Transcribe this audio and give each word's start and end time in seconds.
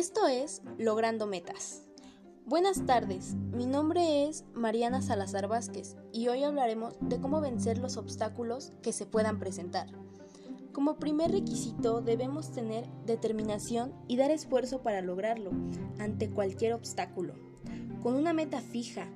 Esto 0.00 0.26
es 0.28 0.62
Logrando 0.78 1.26
Metas. 1.26 1.82
Buenas 2.46 2.86
tardes, 2.86 3.34
mi 3.52 3.66
nombre 3.66 4.24
es 4.24 4.46
Mariana 4.54 5.02
Salazar 5.02 5.46
Vázquez 5.46 5.94
y 6.10 6.28
hoy 6.28 6.42
hablaremos 6.42 6.96
de 7.02 7.20
cómo 7.20 7.42
vencer 7.42 7.76
los 7.76 7.98
obstáculos 7.98 8.72
que 8.80 8.94
se 8.94 9.04
puedan 9.04 9.38
presentar. 9.38 9.88
Como 10.72 10.96
primer 10.96 11.32
requisito 11.32 12.00
debemos 12.00 12.50
tener 12.50 12.88
determinación 13.04 13.92
y 14.08 14.16
dar 14.16 14.30
esfuerzo 14.30 14.82
para 14.82 15.02
lograrlo 15.02 15.50
ante 15.98 16.30
cualquier 16.30 16.72
obstáculo, 16.72 17.34
con 18.02 18.14
una 18.14 18.32
meta 18.32 18.62
fija, 18.62 19.06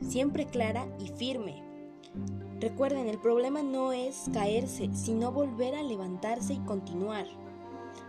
siempre 0.00 0.46
clara 0.46 0.88
y 0.98 1.06
firme. 1.06 1.62
Recuerden, 2.58 3.06
el 3.06 3.20
problema 3.20 3.62
no 3.62 3.92
es 3.92 4.24
caerse, 4.32 4.90
sino 4.92 5.30
volver 5.30 5.76
a 5.76 5.84
levantarse 5.84 6.54
y 6.54 6.58
continuar. 6.64 7.28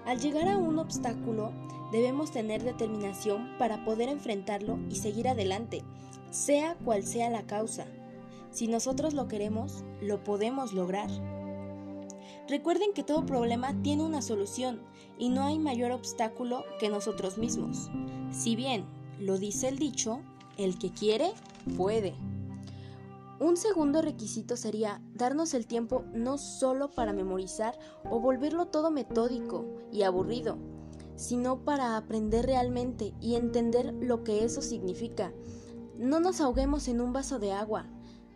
Al 0.05 0.19
llegar 0.19 0.47
a 0.47 0.57
un 0.57 0.79
obstáculo, 0.79 1.51
debemos 1.91 2.31
tener 2.31 2.63
determinación 2.63 3.57
para 3.57 3.83
poder 3.83 4.09
enfrentarlo 4.09 4.79
y 4.89 4.95
seguir 4.95 5.27
adelante, 5.27 5.83
sea 6.31 6.75
cual 6.83 7.03
sea 7.03 7.29
la 7.29 7.43
causa. 7.43 7.85
Si 8.51 8.67
nosotros 8.67 9.13
lo 9.13 9.27
queremos, 9.27 9.83
lo 10.01 10.23
podemos 10.23 10.73
lograr. 10.73 11.09
Recuerden 12.47 12.93
que 12.93 13.03
todo 13.03 13.25
problema 13.25 13.75
tiene 13.83 14.03
una 14.03 14.21
solución 14.21 14.81
y 15.17 15.29
no 15.29 15.43
hay 15.43 15.59
mayor 15.59 15.91
obstáculo 15.91 16.63
que 16.79 16.89
nosotros 16.89 17.37
mismos. 17.37 17.89
Si 18.31 18.55
bien 18.55 18.85
lo 19.19 19.37
dice 19.37 19.67
el 19.67 19.77
dicho, 19.77 20.21
el 20.57 20.77
que 20.77 20.91
quiere, 20.91 21.33
puede. 21.75 22.15
Un 23.39 23.55
segundo 23.55 24.01
requisito 24.01 24.57
sería 24.57 24.99
darnos 25.13 25.53
el 25.53 25.67
tiempo 25.67 26.03
no 26.11 26.39
solo 26.39 26.89
para 26.89 27.13
memorizar 27.13 27.77
o 28.09 28.19
volverlo 28.19 28.65
todo 28.67 28.89
metódico 28.89 29.65
y 29.91 30.01
aburrido, 30.01 30.57
sino 31.15 31.63
para 31.63 31.97
aprender 31.97 32.47
realmente 32.47 33.13
y 33.21 33.35
entender 33.35 33.93
lo 33.93 34.23
que 34.23 34.43
eso 34.43 34.63
significa. 34.63 35.33
No 35.97 36.19
nos 36.19 36.41
ahoguemos 36.41 36.87
en 36.87 36.99
un 36.99 37.13
vaso 37.13 37.37
de 37.37 37.51
agua, 37.51 37.85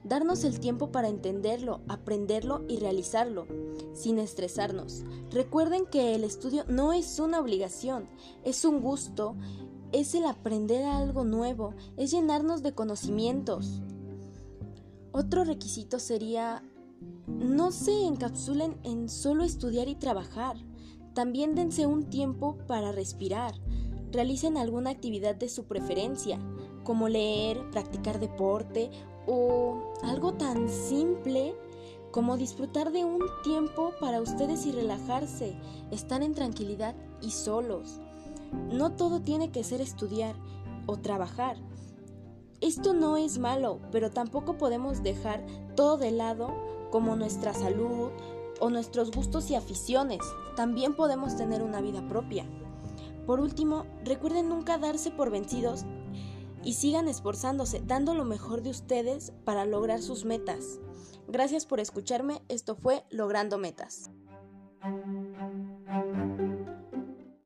darnos 0.03 0.43
el 0.43 0.59
tiempo 0.59 0.91
para 0.91 1.09
entenderlo, 1.09 1.81
aprenderlo 1.87 2.63
y 2.67 2.77
realizarlo, 2.77 3.47
sin 3.93 4.19
estresarnos. 4.19 5.03
Recuerden 5.31 5.87
que 5.87 6.13
el 6.13 6.23
estudio 6.23 6.63
no 6.67 6.93
es 6.93 7.19
una 7.19 7.39
obligación, 7.39 8.07
es 8.43 8.65
un 8.65 8.81
gusto, 8.81 9.35
es 9.91 10.13
el 10.13 10.25
aprender 10.25 10.85
algo 10.85 11.23
nuevo, 11.23 11.73
es 11.97 12.11
llenarnos 12.11 12.61
de 12.61 12.73
conocimientos. 12.73 13.81
Otro 15.13 15.43
requisito 15.43 15.99
sería 15.99 16.63
no 17.27 17.71
se 17.71 18.05
encapsulen 18.05 18.77
en 18.83 19.09
solo 19.09 19.43
estudiar 19.43 19.87
y 19.89 19.95
trabajar. 19.95 20.55
También 21.13 21.55
dense 21.55 21.85
un 21.85 22.09
tiempo 22.09 22.57
para 22.67 22.91
respirar. 22.91 23.53
Realicen 24.11 24.57
alguna 24.57 24.91
actividad 24.91 25.35
de 25.35 25.49
su 25.49 25.65
preferencia, 25.65 26.39
como 26.83 27.09
leer, 27.09 27.69
practicar 27.71 28.19
deporte 28.19 28.91
o 29.27 29.93
algo 30.03 30.33
tan 30.33 30.69
simple 30.69 31.55
como 32.11 32.37
disfrutar 32.37 32.91
de 32.91 33.05
un 33.05 33.21
tiempo 33.43 33.93
para 33.99 34.21
ustedes 34.21 34.65
y 34.65 34.71
relajarse, 34.71 35.55
estar 35.91 36.21
en 36.21 36.33
tranquilidad 36.33 36.95
y 37.21 37.31
solos. 37.31 37.99
No 38.71 38.91
todo 38.91 39.21
tiene 39.21 39.51
que 39.51 39.63
ser 39.63 39.81
estudiar 39.81 40.35
o 40.85 40.97
trabajar. 40.97 41.57
Esto 42.61 42.93
no 42.93 43.17
es 43.17 43.39
malo, 43.39 43.79
pero 43.91 44.11
tampoco 44.11 44.57
podemos 44.57 45.01
dejar 45.01 45.43
todo 45.75 45.97
de 45.97 46.11
lado 46.11 46.53
como 46.91 47.15
nuestra 47.15 47.53
salud 47.53 48.11
o 48.59 48.69
nuestros 48.69 49.09
gustos 49.11 49.49
y 49.49 49.55
aficiones. 49.55 50.19
También 50.55 50.95
podemos 50.95 51.35
tener 51.35 51.63
una 51.63 51.81
vida 51.81 52.07
propia. 52.07 52.45
Por 53.25 53.39
último, 53.39 53.85
recuerden 54.03 54.47
nunca 54.47 54.77
darse 54.77 55.09
por 55.09 55.31
vencidos 55.31 55.85
y 56.63 56.73
sigan 56.73 57.07
esforzándose, 57.07 57.81
dando 57.85 58.13
lo 58.13 58.25
mejor 58.25 58.61
de 58.61 58.69
ustedes 58.69 59.33
para 59.43 59.65
lograr 59.65 60.01
sus 60.01 60.25
metas. 60.25 60.79
Gracias 61.27 61.65
por 61.65 61.79
escucharme, 61.79 62.43
esto 62.49 62.75
fue 62.75 63.05
Logrando 63.09 63.57
Metas. 63.57 64.11